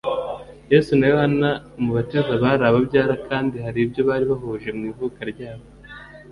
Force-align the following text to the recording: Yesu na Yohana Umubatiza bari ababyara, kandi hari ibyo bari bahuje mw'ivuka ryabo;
Yesu 0.71 0.91
na 0.95 1.05
Yohana 1.11 1.49
Umubatiza 1.79 2.33
bari 2.43 2.63
ababyara, 2.69 3.15
kandi 3.27 3.55
hari 3.65 3.79
ibyo 3.85 4.01
bari 4.09 4.23
bahuje 4.31 4.69
mw'ivuka 4.77 5.19
ryabo; 5.31 5.65